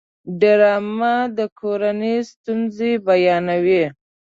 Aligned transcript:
ډرامه 0.39 1.15
د 1.37 1.39
کورنۍ 1.59 2.15
ستونزې 2.31 2.91
بیانوي 3.05 3.83